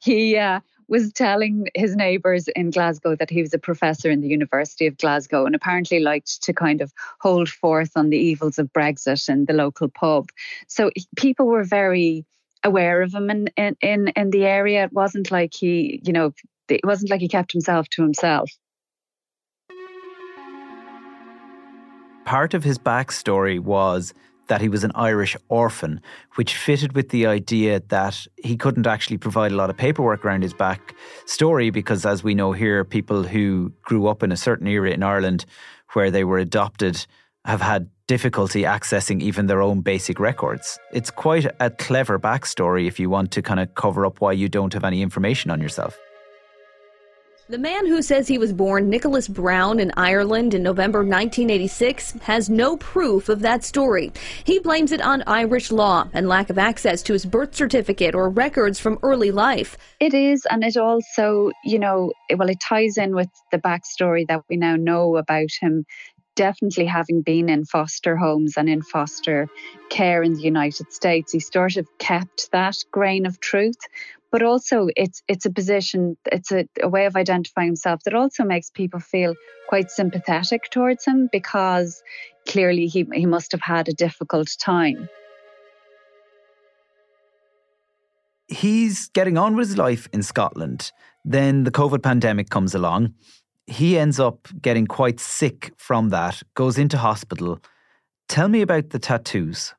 he 0.00 0.36
uh, 0.36 0.60
was 0.92 1.10
telling 1.10 1.68
his 1.74 1.96
neighbours 1.96 2.48
in 2.48 2.70
Glasgow 2.70 3.16
that 3.16 3.30
he 3.30 3.40
was 3.40 3.54
a 3.54 3.58
professor 3.58 4.10
in 4.10 4.20
the 4.20 4.28
University 4.28 4.86
of 4.86 4.98
Glasgow 4.98 5.46
and 5.46 5.54
apparently 5.54 6.00
liked 6.00 6.42
to 6.42 6.52
kind 6.52 6.82
of 6.82 6.92
hold 7.18 7.48
forth 7.48 7.92
on 7.96 8.10
the 8.10 8.18
evils 8.18 8.58
of 8.58 8.70
Brexit 8.74 9.26
in 9.30 9.46
the 9.46 9.54
local 9.54 9.88
pub. 9.88 10.28
So 10.68 10.90
people 11.16 11.46
were 11.46 11.64
very 11.64 12.26
aware 12.62 13.00
of 13.00 13.14
him 13.14 13.30
in, 13.30 13.48
in, 13.56 14.08
in 14.08 14.30
the 14.30 14.44
area. 14.44 14.84
It 14.84 14.92
wasn't 14.92 15.30
like 15.30 15.54
he, 15.54 16.02
you 16.04 16.12
know, 16.12 16.34
it 16.68 16.84
wasn't 16.84 17.10
like 17.10 17.22
he 17.22 17.28
kept 17.28 17.52
himself 17.52 17.88
to 17.92 18.02
himself. 18.02 18.50
Part 22.26 22.52
of 22.52 22.64
his 22.64 22.78
backstory 22.78 23.58
was 23.58 24.12
that 24.52 24.60
he 24.60 24.68
was 24.68 24.84
an 24.84 24.92
Irish 24.94 25.34
orphan, 25.48 25.98
which 26.34 26.58
fitted 26.58 26.94
with 26.94 27.08
the 27.08 27.24
idea 27.24 27.80
that 27.88 28.26
he 28.36 28.54
couldn't 28.54 28.86
actually 28.86 29.16
provide 29.16 29.50
a 29.50 29.56
lot 29.56 29.70
of 29.70 29.78
paperwork 29.78 30.26
around 30.26 30.42
his 30.42 30.52
back 30.52 30.94
story 31.24 31.70
because, 31.70 32.04
as 32.04 32.22
we 32.22 32.34
know 32.34 32.52
here, 32.52 32.84
people 32.84 33.22
who 33.22 33.72
grew 33.80 34.08
up 34.08 34.22
in 34.22 34.30
a 34.30 34.36
certain 34.36 34.66
era 34.66 34.90
in 34.90 35.02
Ireland 35.02 35.46
where 35.94 36.10
they 36.10 36.22
were 36.22 36.36
adopted 36.36 37.06
have 37.46 37.62
had 37.62 37.88
difficulty 38.08 38.64
accessing 38.64 39.22
even 39.22 39.46
their 39.46 39.62
own 39.62 39.80
basic 39.80 40.20
records. 40.20 40.78
It's 40.92 41.10
quite 41.10 41.46
a 41.58 41.70
clever 41.70 42.18
backstory 42.18 42.86
if 42.86 43.00
you 43.00 43.08
want 43.08 43.30
to 43.30 43.40
kind 43.40 43.58
of 43.58 43.74
cover 43.74 44.04
up 44.04 44.20
why 44.20 44.32
you 44.32 44.50
don't 44.50 44.74
have 44.74 44.84
any 44.84 45.00
information 45.00 45.50
on 45.50 45.62
yourself. 45.62 45.98
The 47.52 47.58
man 47.58 47.86
who 47.86 48.00
says 48.00 48.28
he 48.28 48.38
was 48.38 48.50
born 48.50 48.88
Nicholas 48.88 49.28
Brown 49.28 49.78
in 49.78 49.92
Ireland 49.94 50.54
in 50.54 50.62
November 50.62 51.00
1986 51.00 52.12
has 52.22 52.48
no 52.48 52.78
proof 52.78 53.28
of 53.28 53.40
that 53.40 53.62
story. 53.62 54.10
He 54.42 54.58
blames 54.58 54.90
it 54.90 55.02
on 55.02 55.22
Irish 55.26 55.70
law 55.70 56.08
and 56.14 56.26
lack 56.26 56.48
of 56.48 56.56
access 56.56 57.02
to 57.02 57.12
his 57.12 57.26
birth 57.26 57.54
certificate 57.54 58.14
or 58.14 58.30
records 58.30 58.80
from 58.80 58.98
early 59.02 59.30
life. 59.30 59.76
It 60.00 60.14
is, 60.14 60.46
and 60.50 60.64
it 60.64 60.78
also, 60.78 61.50
you 61.62 61.78
know, 61.78 62.14
well, 62.34 62.48
it 62.48 62.58
ties 62.58 62.96
in 62.96 63.14
with 63.14 63.28
the 63.50 63.58
backstory 63.58 64.26
that 64.28 64.44
we 64.48 64.56
now 64.56 64.76
know 64.76 65.18
about 65.18 65.50
him 65.60 65.84
definitely 66.34 66.86
having 66.86 67.22
been 67.22 67.48
in 67.48 67.64
foster 67.64 68.16
homes 68.16 68.54
and 68.56 68.68
in 68.68 68.82
foster 68.82 69.48
care 69.90 70.22
in 70.22 70.34
the 70.34 70.42
United 70.42 70.92
States, 70.92 71.32
he 71.32 71.40
sort 71.40 71.76
of 71.76 71.86
kept 71.98 72.50
that 72.52 72.76
grain 72.90 73.26
of 73.26 73.40
truth. 73.40 73.78
But 74.30 74.42
also, 74.42 74.88
it's 74.96 75.22
it's 75.28 75.44
a 75.44 75.50
position, 75.50 76.16
it's 76.30 76.50
a, 76.50 76.66
a 76.82 76.88
way 76.88 77.04
of 77.04 77.16
identifying 77.16 77.68
himself 77.68 78.00
that 78.04 78.14
also 78.14 78.44
makes 78.44 78.70
people 78.70 78.98
feel 78.98 79.34
quite 79.68 79.90
sympathetic 79.90 80.70
towards 80.70 81.04
him 81.04 81.28
because 81.30 82.02
clearly 82.48 82.86
he, 82.86 83.06
he 83.12 83.26
must 83.26 83.52
have 83.52 83.60
had 83.60 83.88
a 83.88 83.92
difficult 83.92 84.48
time. 84.58 85.08
He's 88.48 89.08
getting 89.10 89.36
on 89.36 89.54
with 89.54 89.68
his 89.68 89.78
life 89.78 90.08
in 90.12 90.22
Scotland. 90.22 90.92
Then 91.24 91.64
the 91.64 91.70
COVID 91.70 92.02
pandemic 92.02 92.50
comes 92.50 92.74
along 92.74 93.14
he 93.66 93.98
ends 93.98 94.18
up 94.18 94.48
getting 94.60 94.86
quite 94.86 95.20
sick 95.20 95.72
from 95.76 96.10
that, 96.10 96.42
goes 96.54 96.78
into 96.78 96.98
hospital. 96.98 97.60
Tell 98.28 98.48
me 98.48 98.62
about 98.62 98.90
the 98.90 98.98
tattoos. 98.98 99.74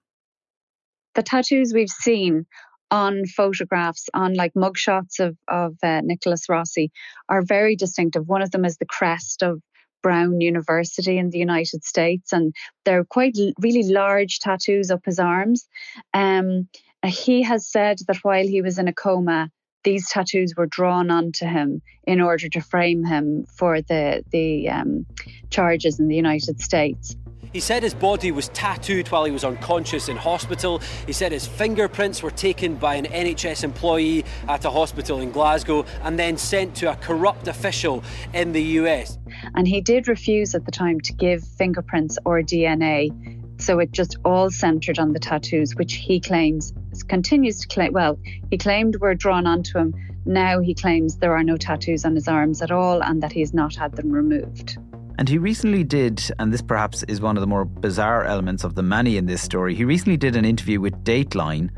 The 1.15 1.23
tattoos 1.23 1.73
we've 1.73 1.89
seen 1.89 2.45
on 2.91 3.25
photographs, 3.25 4.07
on 4.13 4.35
like 4.35 4.53
mugshots 4.53 5.19
of, 5.19 5.35
of 5.47 5.75
uh, 5.83 6.01
Nicholas 6.03 6.47
Rossi, 6.47 6.91
are 7.29 7.41
very 7.41 7.75
distinctive. 7.75 8.27
One 8.27 8.41
of 8.41 8.51
them 8.51 8.65
is 8.65 8.77
the 8.77 8.85
crest 8.85 9.41
of 9.41 9.61
Brown 10.03 10.41
University 10.41 11.17
in 11.17 11.29
the 11.29 11.39
United 11.39 11.83
States, 11.83 12.31
and 12.31 12.53
they're 12.85 13.05
quite 13.05 13.35
really 13.59 13.83
large 13.83 14.39
tattoos 14.39 14.91
up 14.91 15.01
his 15.05 15.17
arms. 15.17 15.67
Um, 16.13 16.67
he 17.05 17.41
has 17.41 17.67
said 17.67 17.97
that 18.07 18.17
while 18.17 18.47
he 18.47 18.61
was 18.61 18.77
in 18.77 18.87
a 18.87 18.93
coma, 18.93 19.49
these 19.83 20.09
tattoos 20.09 20.53
were 20.55 20.65
drawn 20.65 21.11
onto 21.11 21.45
him 21.45 21.81
in 22.05 22.21
order 22.21 22.49
to 22.49 22.61
frame 22.61 23.03
him 23.03 23.45
for 23.45 23.81
the 23.81 24.23
the 24.31 24.69
um, 24.69 25.05
charges 25.49 25.99
in 25.99 26.07
the 26.07 26.15
United 26.15 26.61
States. 26.61 27.15
He 27.53 27.59
said 27.59 27.83
his 27.83 27.93
body 27.93 28.31
was 28.31 28.49
tattooed 28.49 29.07
while 29.09 29.25
he 29.25 29.31
was 29.31 29.43
unconscious 29.43 30.09
in 30.09 30.17
hospital. 30.17 30.81
He 31.05 31.13
said 31.13 31.31
his 31.31 31.45
fingerprints 31.45 32.23
were 32.23 32.31
taken 32.31 32.75
by 32.75 32.95
an 32.95 33.05
NHS 33.05 33.63
employee 33.63 34.25
at 34.49 34.65
a 34.65 34.71
hospital 34.71 35.19
in 35.19 35.31
Glasgow 35.31 35.85
and 36.01 36.17
then 36.17 36.35
sent 36.35 36.73
to 36.77 36.91
a 36.91 36.95
corrupt 36.95 37.47
official 37.47 38.03
in 38.33 38.53
the 38.53 38.63
US. 38.79 39.19
And 39.53 39.67
he 39.67 39.81
did 39.81 40.07
refuse 40.07 40.55
at 40.55 40.65
the 40.65 40.71
time 40.71 40.99
to 41.01 41.13
give 41.13 41.43
fingerprints 41.43 42.17
or 42.25 42.41
DNA. 42.41 43.42
So 43.63 43.79
it 43.79 43.93
just 43.93 44.17
all 44.25 44.51
centred 44.51 44.99
on 44.99 45.13
the 45.13 45.19
tattoos, 45.19 45.73
which 45.75 45.93
he 45.93 46.19
claims 46.19 46.73
continues 47.07 47.61
to 47.61 47.67
claim, 47.69 47.93
well, 47.93 48.19
he 48.51 48.57
claimed 48.57 48.97
were 48.97 49.15
drawn 49.15 49.47
onto 49.47 49.77
him. 49.77 49.93
Now 50.25 50.59
he 50.59 50.73
claims 50.73 51.19
there 51.19 51.33
are 51.33 51.45
no 51.45 51.55
tattoos 51.55 52.03
on 52.03 52.13
his 52.13 52.27
arms 52.27 52.61
at 52.61 52.71
all 52.71 53.01
and 53.01 53.23
that 53.23 53.31
he 53.31 53.39
has 53.39 53.53
not 53.53 53.73
had 53.73 53.93
them 53.95 54.11
removed. 54.11 54.77
And 55.17 55.29
he 55.29 55.37
recently 55.37 55.85
did, 55.85 56.21
and 56.39 56.51
this 56.51 56.61
perhaps 56.61 57.03
is 57.03 57.21
one 57.21 57.37
of 57.37 57.41
the 57.41 57.47
more 57.47 57.63
bizarre 57.63 58.25
elements 58.25 58.65
of 58.65 58.75
the 58.75 58.83
many 58.83 59.15
in 59.15 59.27
this 59.27 59.41
story, 59.41 59.75
he 59.75 59.85
recently 59.85 60.17
did 60.17 60.35
an 60.35 60.43
interview 60.43 60.81
with 60.81 61.01
Dateline 61.05 61.69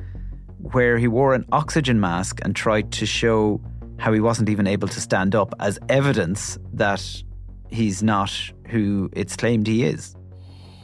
where 0.72 0.98
he 0.98 1.08
wore 1.08 1.36
an 1.36 1.46
oxygen 1.52 2.00
mask 2.00 2.40
and 2.42 2.56
tried 2.56 2.92
to 2.94 3.06
show 3.06 3.62
how 4.00 4.12
he 4.12 4.20
wasn't 4.20 4.50
even 4.50 4.66
able 4.66 4.88
to 4.88 5.00
stand 5.00 5.36
up 5.36 5.54
as 5.60 5.78
evidence 5.90 6.58
that 6.74 7.24
he's 7.70 8.02
not 8.02 8.32
who 8.70 9.08
it's 9.14 9.36
claimed 9.36 9.68
he 9.68 9.84
is. 9.84 10.15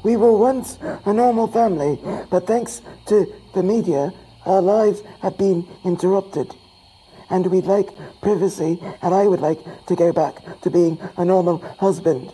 We 0.04 0.18
were 0.18 0.36
once 0.36 0.78
a 1.06 1.14
normal 1.14 1.48
family, 1.48 2.00
but 2.30 2.48
thanks 2.48 2.82
to 3.08 3.32
the 3.54 3.64
media, 3.64 4.12
our 4.46 4.62
lives 4.62 5.04
have 5.22 5.38
been 5.38 5.68
interrupted. 5.84 6.54
And 7.30 7.48
we'd 7.48 7.66
like 7.66 7.90
privacy, 8.22 8.80
and 9.02 9.14
I 9.14 9.28
would 9.28 9.40
like 9.40 9.60
to 9.88 9.96
go 9.96 10.12
back 10.12 10.62
to 10.62 10.70
being 10.70 11.00
a 11.18 11.24
normal 11.24 11.60
husband. 11.80 12.34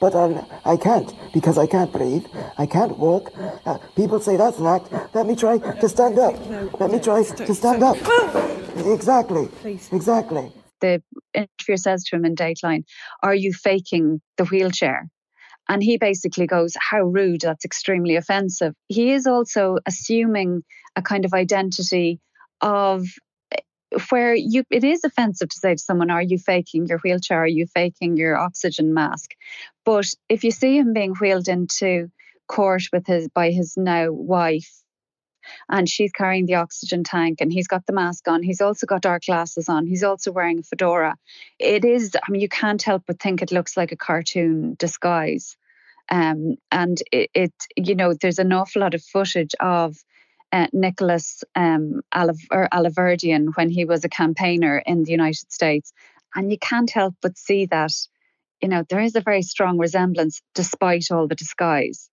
But 0.00 0.14
I, 0.14 0.44
I 0.64 0.76
can't 0.76 1.12
because 1.34 1.58
I 1.58 1.66
can't 1.66 1.92
breathe. 1.92 2.24
I 2.56 2.64
can't 2.66 2.98
walk. 2.98 3.32
Uh, 3.66 3.76
people 3.96 4.18
say 4.20 4.36
that's 4.36 4.58
an 4.58 4.66
act. 4.66 4.90
Let 5.14 5.26
me 5.26 5.36
try 5.36 5.58
to 5.58 5.88
stand 5.88 6.18
up. 6.18 6.34
Let 6.80 6.90
me 6.90 7.00
try 7.00 7.22
to 7.22 7.54
stand 7.54 7.82
up. 7.82 7.98
Exactly. 8.86 9.48
Exactly. 9.92 10.52
The 10.80 11.02
interviewer 11.34 11.76
says 11.76 12.04
to 12.04 12.16
him 12.16 12.24
in 12.24 12.34
Dateline, 12.34 12.84
Are 13.22 13.34
you 13.34 13.52
faking 13.52 14.22
the 14.38 14.46
wheelchair? 14.46 15.10
And 15.70 15.84
he 15.84 15.98
basically 15.98 16.48
goes, 16.48 16.74
How 16.76 17.02
rude, 17.02 17.42
that's 17.42 17.64
extremely 17.64 18.16
offensive. 18.16 18.74
He 18.88 19.12
is 19.12 19.28
also 19.28 19.78
assuming 19.86 20.64
a 20.96 21.02
kind 21.02 21.24
of 21.24 21.32
identity 21.32 22.18
of 22.60 23.06
eh, 23.52 23.60
where 24.08 24.34
you 24.34 24.64
it 24.68 24.82
is 24.82 25.04
offensive 25.04 25.48
to 25.48 25.56
say 25.56 25.76
to 25.76 25.80
someone, 25.80 26.10
Are 26.10 26.22
you 26.22 26.38
faking 26.38 26.86
your 26.86 26.98
wheelchair? 26.98 27.44
Are 27.44 27.46
you 27.46 27.66
faking 27.66 28.16
your 28.16 28.36
oxygen 28.36 28.92
mask? 28.92 29.30
But 29.84 30.06
if 30.28 30.42
you 30.42 30.50
see 30.50 30.76
him 30.76 30.92
being 30.92 31.14
wheeled 31.14 31.46
into 31.46 32.10
court 32.48 32.82
with 32.92 33.06
his 33.06 33.28
by 33.28 33.52
his 33.52 33.76
now 33.76 34.10
wife 34.10 34.82
and 35.68 35.88
she's 35.88 36.10
carrying 36.10 36.46
the 36.46 36.56
oxygen 36.56 37.04
tank 37.04 37.40
and 37.40 37.52
he's 37.52 37.68
got 37.68 37.86
the 37.86 37.92
mask 37.92 38.26
on. 38.26 38.42
He's 38.42 38.60
also 38.60 38.86
got 38.86 39.02
dark 39.02 39.24
glasses 39.24 39.68
on. 39.68 39.86
He's 39.86 40.02
also 40.02 40.32
wearing 40.32 40.58
a 40.58 40.62
fedora. 40.62 41.14
It 41.60 41.84
is, 41.84 42.16
I 42.16 42.30
mean, 42.30 42.40
you 42.40 42.48
can't 42.48 42.82
help 42.82 43.04
but 43.06 43.20
think 43.20 43.40
it 43.40 43.52
looks 43.52 43.76
like 43.76 43.92
a 43.92 43.96
cartoon 43.96 44.74
disguise. 44.78 45.56
Um, 46.10 46.56
and 46.72 47.00
it, 47.12 47.30
it, 47.34 47.52
you 47.76 47.94
know, 47.94 48.14
there's 48.14 48.38
an 48.38 48.52
awful 48.52 48.82
lot 48.82 48.94
of 48.94 49.02
footage 49.02 49.54
of 49.60 49.96
uh, 50.52 50.66
Nicholas 50.72 51.44
um, 51.54 52.00
Alahverdian 52.12 53.48
when 53.54 53.70
he 53.70 53.84
was 53.84 54.04
a 54.04 54.08
campaigner 54.08 54.82
in 54.84 55.04
the 55.04 55.12
United 55.12 55.52
States. 55.52 55.92
And 56.34 56.50
you 56.50 56.58
can't 56.58 56.90
help 56.90 57.14
but 57.22 57.38
see 57.38 57.66
that, 57.66 57.92
you 58.60 58.68
know, 58.68 58.84
there 58.88 59.00
is 59.00 59.14
a 59.14 59.20
very 59.20 59.42
strong 59.42 59.78
resemblance 59.78 60.42
despite 60.54 61.10
all 61.10 61.28
the 61.28 61.34
disguise 61.34 62.09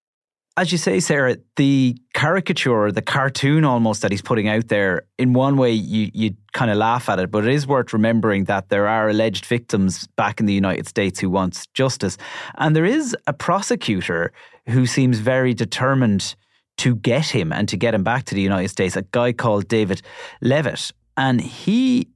as 0.57 0.71
you 0.71 0.79
say, 0.79 0.99
Sarah, 0.99 1.37
the 1.55 1.95
caricature, 2.15 2.91
the 2.91 3.03
cartoon 3.03 3.63
almost 3.63 4.01
that 4.01 4.09
he's 4.09 4.23
putting 4.23 4.47
out 4.47 4.69
there, 4.69 5.03
in 5.19 5.33
one 5.33 5.55
way 5.55 5.71
you 5.71 6.09
you 6.13 6.35
kind 6.53 6.71
of 6.71 6.77
laugh 6.77 7.07
at 7.09 7.19
it, 7.19 7.29
but 7.29 7.45
it 7.45 7.53
is 7.53 7.67
worth 7.67 7.93
remembering 7.93 8.45
that 8.45 8.69
there 8.69 8.87
are 8.87 9.07
alleged 9.07 9.45
victims 9.45 10.07
back 10.17 10.39
in 10.39 10.47
the 10.47 10.53
United 10.53 10.87
States 10.87 11.19
who 11.19 11.29
wants 11.29 11.67
justice. 11.67 12.17
And 12.57 12.75
there 12.75 12.85
is 12.85 13.15
a 13.27 13.33
prosecutor 13.33 14.33
who 14.67 14.87
seems 14.87 15.19
very 15.19 15.53
determined 15.53 16.35
to 16.77 16.95
get 16.95 17.27
him 17.27 17.53
and 17.53 17.69
to 17.69 17.77
get 17.77 17.93
him 17.93 18.03
back 18.03 18.25
to 18.25 18.35
the 18.35 18.41
United 18.41 18.69
States, 18.69 18.95
a 18.95 19.03
guy 19.03 19.33
called 19.33 19.67
David 19.67 20.01
Leavitt. 20.41 20.91
And 21.15 21.39
he 21.39 22.07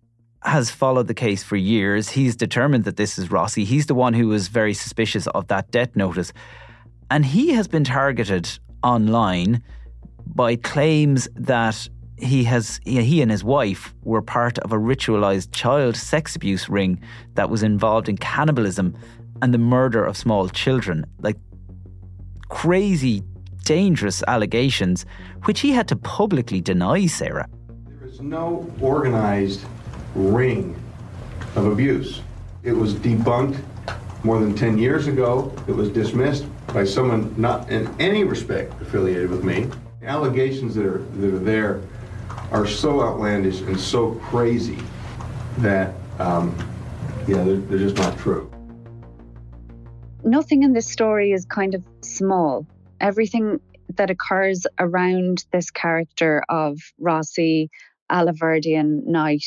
has 0.44 0.72
followed 0.72 1.08
the 1.08 1.14
case 1.14 1.44
for 1.44 1.56
years. 1.56 2.10
He's 2.10 2.36
determined 2.36 2.86
that 2.86 2.98
this 2.98 3.20
is 3.20 3.30
Rossi. 3.30 3.66
He's 3.66 3.86
the 3.86 3.96
one 3.96 4.14
who 4.14 4.28
was 4.28 4.48
very 4.48 4.74
suspicious 4.74 5.28
of 5.28 5.48
that 5.48 5.70
death 5.70 5.96
notice. 5.96 6.34
And 7.12 7.26
he 7.26 7.50
has 7.50 7.68
been 7.68 7.84
targeted 7.84 8.50
online 8.84 9.62
by 10.26 10.56
claims 10.56 11.28
that 11.36 11.90
he 12.18 12.46
has 12.46 12.80
he 12.86 13.22
and 13.22 13.30
his 13.30 13.44
wife 13.44 13.94
were 14.04 14.22
part 14.22 14.58
of 14.60 14.72
a 14.72 14.78
ritualized 14.78 15.52
child 15.52 15.98
sex 15.98 16.38
abuse 16.38 16.70
ring 16.70 17.02
that 17.34 17.50
was 17.50 17.64
involved 17.64 18.08
in 18.08 18.18
cannibalism 18.18 18.96
and 19.42 19.54
the 19.54 19.58
murder 19.58 20.06
of 20.06 20.16
small 20.16 20.48
children 20.48 21.04
like 21.20 21.36
crazy 22.50 23.24
dangerous 23.66 24.24
allegations 24.28 25.06
which 25.46 25.62
he 25.62 25.72
had 25.72 25.88
to 25.88 25.96
publicly 25.96 26.62
deny 26.62 27.08
Sarah 27.08 27.48
there 27.88 28.08
is 28.08 28.22
no 28.22 28.72
organized 28.80 29.66
ring 30.16 30.76
of 31.56 31.66
abuse. 31.66 32.22
It 32.64 32.74
was 32.74 32.94
debunked 32.94 33.60
more 34.24 34.40
than 34.40 34.56
10 34.56 34.78
years 34.78 35.08
ago. 35.08 35.54
It 35.68 35.72
was 35.72 35.90
dismissed 35.90 36.46
by 36.68 36.86
someone 36.86 37.34
not 37.38 37.70
in 37.70 37.94
any 38.00 38.24
respect 38.24 38.80
affiliated 38.82 39.30
with 39.30 39.44
me. 39.44 39.68
The 40.00 40.08
allegations 40.08 40.76
that 40.76 40.86
are, 40.86 41.00
that 41.00 41.34
are 41.34 41.40
there 41.40 41.82
are 42.52 42.68
so 42.68 43.02
outlandish 43.02 43.62
and 43.62 43.80
so 43.80 44.12
crazy 44.16 44.78
that, 45.60 45.94
um, 46.20 46.56
yeah, 47.28 47.44
they're, 47.44 47.58
they're 47.58 47.80
just 47.80 47.98
not 47.98 48.18
true. 48.18 48.52
Nothing 50.24 50.64
in 50.64 50.74
this 50.74 50.88
story 50.88 51.32
is 51.32 51.46
kind 51.46 51.74
of 51.74 51.84
small. 52.02 52.68
Everything 53.00 53.60
that 53.96 54.10
occurs 54.10 54.66
around 54.80 55.46
this 55.52 55.72
character 55.72 56.44
of 56.50 56.78
Rossi, 57.00 57.70
Alahverdian 58.12 59.06
Knight, 59.06 59.46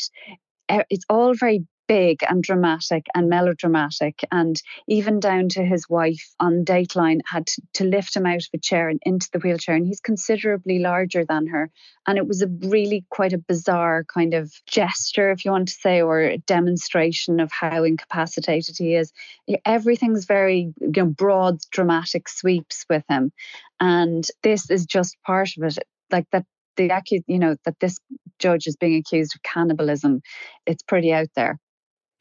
it's 0.67 1.05
all 1.09 1.33
very 1.33 1.65
big 1.87 2.19
and 2.27 2.43
dramatic 2.43 3.05
and 3.13 3.29
melodramatic 3.29 4.23
and 4.31 4.61
even 4.87 5.19
down 5.19 5.49
to 5.49 5.63
his 5.63 5.87
wife 5.89 6.33
on 6.39 6.65
dateline 6.65 7.19
had 7.25 7.47
to, 7.73 7.85
lift 7.85 8.15
him 8.15 8.25
out 8.25 8.37
of 8.37 8.49
a 8.53 8.57
chair 8.57 8.89
and 8.89 8.99
into 9.03 9.29
the 9.31 9.39
wheelchair 9.39 9.75
and 9.75 9.85
he's 9.85 9.99
considerably 9.99 10.79
larger 10.79 11.23
than 11.23 11.45
her. 11.47 11.69
And 12.07 12.17
it 12.17 12.27
was 12.27 12.41
a 12.41 12.47
really 12.47 13.05
quite 13.09 13.33
a 13.33 13.37
bizarre 13.37 14.03
kind 14.11 14.33
of 14.33 14.51
gesture 14.65 15.31
if 15.31 15.45
you 15.45 15.51
want 15.51 15.67
to 15.67 15.73
say 15.73 16.01
or 16.01 16.21
a 16.21 16.37
demonstration 16.39 17.39
of 17.39 17.51
how 17.51 17.83
incapacitated 17.83 18.75
he 18.77 18.95
is. 18.95 19.13
Everything's 19.65 20.25
very 20.25 20.73
you 20.81 20.91
know, 20.97 21.05
broad 21.05 21.59
dramatic 21.71 22.27
sweeps 22.27 22.85
with 22.89 23.03
him. 23.07 23.31
And 23.79 24.25
this 24.41 24.69
is 24.71 24.85
just 24.85 25.15
part 25.25 25.49
of 25.57 25.63
it 25.63 25.77
like 26.11 26.25
that 26.31 26.45
the 26.75 27.23
you 27.27 27.39
know 27.39 27.55
that 27.65 27.79
this 27.79 27.99
judge 28.39 28.67
is 28.67 28.75
being 28.75 28.95
accused 28.95 29.35
of 29.35 29.43
cannibalism. 29.43 30.21
It's 30.65 30.83
pretty 30.83 31.13
out 31.13 31.29
there 31.35 31.59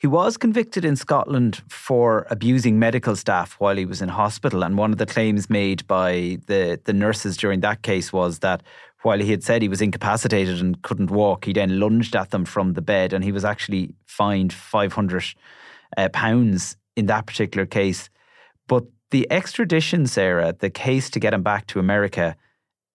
he 0.04 0.08
was 0.08 0.36
convicted 0.36 0.84
in 0.84 0.96
Scotland 0.96 1.62
for 1.66 2.26
abusing 2.28 2.78
medical 2.78 3.16
staff 3.16 3.54
while 3.58 3.74
he 3.74 3.86
was 3.86 4.02
in 4.02 4.10
hospital. 4.10 4.62
And 4.62 4.76
one 4.76 4.92
of 4.92 4.98
the 4.98 5.06
claims 5.06 5.48
made 5.48 5.86
by 5.86 6.36
the, 6.44 6.78
the 6.84 6.92
nurses 6.92 7.38
during 7.38 7.60
that 7.60 7.80
case 7.80 8.12
was 8.12 8.40
that 8.40 8.62
while 9.00 9.18
he 9.18 9.30
had 9.30 9.42
said 9.42 9.62
he 9.62 9.68
was 9.70 9.80
incapacitated 9.80 10.60
and 10.60 10.82
couldn't 10.82 11.10
walk, 11.10 11.46
he 11.46 11.54
then 11.54 11.80
lunged 11.80 12.14
at 12.14 12.32
them 12.32 12.44
from 12.44 12.74
the 12.74 12.82
bed 12.82 13.14
and 13.14 13.24
he 13.24 13.32
was 13.32 13.46
actually 13.46 13.94
fined 14.04 14.52
500 14.52 15.24
uh, 15.96 16.10
pounds 16.10 16.76
in 16.96 17.06
that 17.06 17.24
particular 17.24 17.64
case. 17.64 18.10
But 18.68 18.84
the 19.10 19.26
extradition, 19.32 20.06
Sarah, 20.06 20.52
the 20.52 20.68
case 20.68 21.08
to 21.08 21.18
get 21.18 21.32
him 21.32 21.42
back 21.42 21.66
to 21.68 21.78
America, 21.78 22.36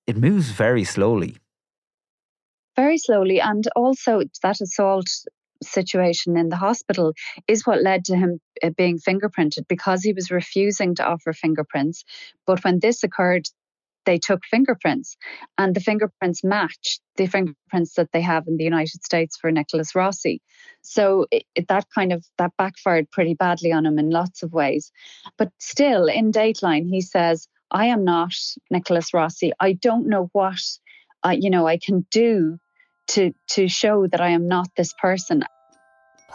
it 0.05 0.15
moves 0.15 0.51
very 0.51 0.83
slowly. 0.83 1.37
Very 2.75 2.99
slowly. 2.99 3.41
And 3.41 3.67
also, 3.75 4.21
that 4.43 4.61
assault 4.61 5.09
situation 5.63 6.37
in 6.37 6.49
the 6.49 6.55
hospital 6.55 7.13
is 7.47 7.65
what 7.65 7.83
led 7.83 8.05
to 8.05 8.15
him 8.15 8.39
uh, 8.63 8.69
being 8.77 8.97
fingerprinted 8.97 9.67
because 9.67 10.01
he 10.03 10.13
was 10.13 10.31
refusing 10.31 10.95
to 10.95 11.05
offer 11.05 11.33
fingerprints. 11.33 12.03
But 12.45 12.63
when 12.63 12.79
this 12.79 13.03
occurred, 13.03 13.47
they 14.05 14.17
took 14.17 14.43
fingerprints 14.45 15.17
and 15.57 15.75
the 15.75 15.79
fingerprints 15.79 16.43
matched 16.43 17.01
the 17.17 17.27
fingerprints 17.27 17.93
that 17.95 18.11
they 18.11 18.21
have 18.21 18.47
in 18.47 18.57
the 18.57 18.63
United 18.63 19.03
States 19.03 19.37
for 19.37 19.51
Nicholas 19.51 19.93
Rossi. 19.93 20.41
So 20.81 21.27
it, 21.31 21.43
that 21.67 21.85
kind 21.93 22.13
of 22.13 22.25
that 22.37 22.53
backfired 22.57 23.11
pretty 23.11 23.33
badly 23.33 23.71
on 23.71 23.85
him 23.85 23.99
in 23.99 24.09
lots 24.09 24.41
of 24.41 24.53
ways. 24.53 24.91
But 25.37 25.51
still 25.59 26.05
in 26.05 26.31
Dateline 26.31 26.87
he 26.89 27.01
says, 27.01 27.47
I 27.71 27.85
am 27.85 28.03
not 28.03 28.33
Nicholas 28.71 29.13
Rossi. 29.13 29.51
I 29.59 29.73
don't 29.73 30.07
know 30.07 30.29
what 30.31 30.61
uh, 31.23 31.35
you 31.37 31.49
know 31.49 31.67
I 31.67 31.77
can 31.77 32.05
do 32.09 32.57
to 33.09 33.33
to 33.49 33.67
show 33.67 34.07
that 34.07 34.21
I 34.21 34.29
am 34.29 34.47
not 34.47 34.67
this 34.77 34.93
person. 34.93 35.43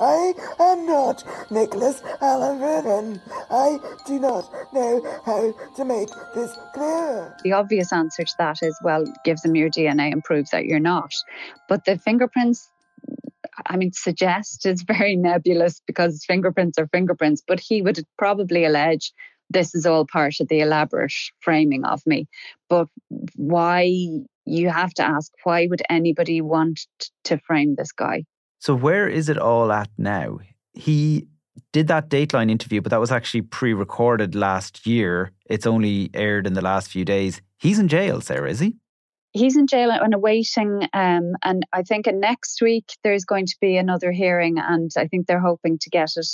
I 0.00 0.35
am 0.59 0.87
not 0.87 1.23
Nicholas 1.52 2.00
Alahverdian. 2.21 3.21
I 3.49 3.78
do 4.07 4.19
not 4.19 4.50
know 4.73 5.21
how 5.25 5.54
to 5.76 5.85
make 5.85 6.09
this 6.35 6.57
clear. 6.75 7.37
The 7.45 7.52
obvious 7.52 7.93
answer 7.93 8.25
to 8.25 8.35
that 8.38 8.59
is 8.62 8.76
well, 8.83 9.04
give 9.25 9.40
them 9.43 9.54
your 9.54 9.71
DNA 9.71 10.12
and 10.12 10.25
prove 10.25 10.50
that 10.50 10.64
you're 10.64 10.81
not. 10.81 11.14
But 11.69 11.85
the 11.85 11.97
fingerprints, 11.97 12.69
I 13.66 13.76
mean, 13.76 13.93
suggest 13.93 14.66
is 14.66 14.83
very 14.87 15.14
nebulous 15.14 15.81
because 15.87 16.25
fingerprints 16.25 16.76
are 16.76 16.88
fingerprints, 16.88 17.43
but 17.47 17.61
he 17.61 17.81
would 17.81 18.04
probably 18.19 18.64
allege 18.64 19.13
this 19.50 19.76
is 19.76 19.87
all 19.87 20.06
part 20.06 20.41
of 20.41 20.49
the 20.49 20.60
elaborate 20.60 21.13
framing 21.39 21.84
of 21.84 22.04
me. 22.04 22.26
But 22.69 22.89
why 23.37 24.25
you 24.45 24.69
have 24.69 24.93
to 24.95 25.02
ask 25.02 25.33
why 25.45 25.67
would 25.69 25.83
anybody 25.89 26.41
want 26.41 26.80
to 27.25 27.39
frame 27.39 27.75
this 27.76 27.93
guy? 27.93 28.25
So 28.59 28.75
where 28.75 29.09
is 29.09 29.28
it 29.28 29.39
all 29.39 29.73
at 29.73 29.91
now? 29.99 30.39
He 30.73 31.26
did 31.73 31.89
that 31.89 32.09
Dateline 32.09 32.50
interview, 32.50 32.80
but 32.80 32.91
that 32.91 33.00
was 33.00 33.13
actually 33.13 33.43
pre-recorded 33.43 34.35
last 34.35 34.87
year. 34.87 35.33
It's 35.47 35.67
only 35.67 36.11
aired 36.15 36.47
in 36.47 36.54
the 36.54 36.63
last 36.63 36.91
few 36.91 37.04
days. 37.04 37.41
He's 37.59 37.78
in 37.78 37.89
jail, 37.89 38.21
Sarah, 38.21 38.50
is 38.50 38.61
he? 38.61 38.76
He's 39.33 39.57
in 39.57 39.67
jail 39.67 39.91
and 39.91 40.15
awaiting, 40.15 40.89
um, 40.93 41.33
and 41.43 41.67
I 41.73 41.83
think 41.83 42.07
next 42.07 42.63
week 42.63 42.85
there's 43.02 43.25
going 43.25 43.47
to 43.47 43.57
be 43.61 43.76
another 43.76 44.13
hearing, 44.13 44.59
and 44.59 44.93
I 44.97 45.09
think 45.09 45.26
they're 45.26 45.41
hoping 45.41 45.76
to 45.80 45.91
get 45.91 46.11
it 46.17 46.28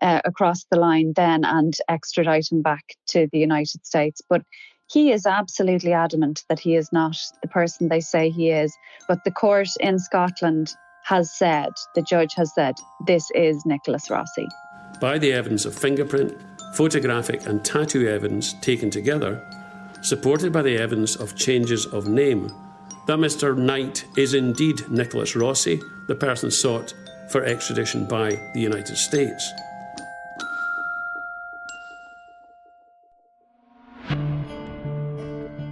uh, 0.00 0.20
across 0.24 0.64
the 0.64 0.78
line 0.78 1.12
then 1.14 1.44
and 1.44 1.76
extradite 1.88 2.50
him 2.50 2.62
back 2.62 2.96
to 3.08 3.28
the 3.30 3.38
United 3.38 3.86
States. 3.86 4.20
But 4.28 4.42
he 4.92 5.10
is 5.10 5.24
absolutely 5.24 5.92
adamant 5.92 6.44
that 6.48 6.60
he 6.60 6.76
is 6.76 6.92
not 6.92 7.16
the 7.40 7.48
person 7.48 7.88
they 7.88 8.00
say 8.00 8.28
he 8.28 8.50
is. 8.50 8.76
But 9.08 9.24
the 9.24 9.30
court 9.30 9.68
in 9.80 9.98
Scotland 9.98 10.74
has 11.04 11.32
said, 11.32 11.70
the 11.94 12.02
judge 12.02 12.34
has 12.34 12.54
said, 12.54 12.74
this 13.06 13.30
is 13.34 13.64
Nicholas 13.64 14.10
Rossi. 14.10 14.46
By 15.00 15.18
the 15.18 15.32
evidence 15.32 15.64
of 15.64 15.74
fingerprint, 15.74 16.38
photographic, 16.74 17.46
and 17.46 17.64
tattoo 17.64 18.06
evidence 18.06 18.54
taken 18.60 18.90
together, 18.90 19.42
supported 20.02 20.52
by 20.52 20.62
the 20.62 20.76
evidence 20.76 21.16
of 21.16 21.36
changes 21.36 21.86
of 21.86 22.06
name, 22.06 22.48
that 23.06 23.18
Mr. 23.18 23.56
Knight 23.56 24.04
is 24.16 24.34
indeed 24.34 24.88
Nicholas 24.90 25.34
Rossi, 25.34 25.80
the 26.06 26.14
person 26.14 26.50
sought 26.50 26.94
for 27.30 27.44
extradition 27.44 28.06
by 28.06 28.30
the 28.52 28.60
United 28.60 28.96
States. 28.96 29.50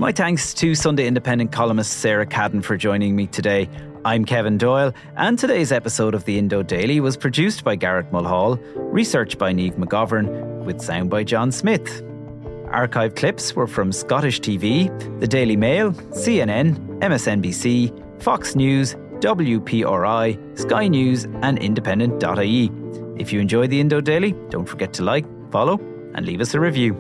My 0.01 0.13
thanks 0.13 0.55
to 0.55 0.75
Sunday 0.75 1.07
Independent 1.07 1.53
columnist 1.53 1.99
Sarah 1.99 2.25
Caden 2.25 2.65
for 2.65 2.75
joining 2.75 3.15
me 3.15 3.27
today. 3.27 3.69
I'm 4.03 4.25
Kevin 4.25 4.57
Doyle, 4.57 4.95
and 5.15 5.39
today's 5.39 5.73
episode 5.73 6.15
of 6.15 6.25
the 6.25 6.39
Indo 6.39 6.63
Daily 6.63 7.01
was 7.01 7.19
produced 7.19 7.65
by 7.65 7.77
Garrett 7.77 8.11
Mulhall, 8.11 8.59
researched 8.77 9.37
by 9.37 9.53
Neve 9.53 9.75
McGovern, 9.75 10.65
with 10.65 10.81
sound 10.81 11.11
by 11.11 11.23
John 11.23 11.53
Smith. 11.53 12.03
Archive 12.71 13.15
clips 13.15 13.55
were 13.55 13.67
from 13.67 13.93
Scottish 13.93 14.41
TV, 14.41 14.89
The 15.21 15.29
Daily 15.29 15.55
Mail, 15.57 15.93
CNN, 15.93 16.79
MSNBC, 17.01 18.23
Fox 18.23 18.57
News, 18.57 18.95
WPRI, 19.19 20.59
Sky 20.59 20.89
News, 20.89 21.25
and 21.43 21.59
Independent.ie. 21.59 22.73
If 23.19 23.35
you 23.35 23.41
enjoy 23.41 23.67
the 23.67 23.79
Indo 23.81 24.01
Daily, 24.01 24.35
don't 24.49 24.67
forget 24.67 24.95
to 24.95 25.05
like, 25.05 25.27
follow, 25.53 25.79
and 26.15 26.25
leave 26.25 26.41
us 26.41 26.55
a 26.55 26.61
review. 26.61 26.95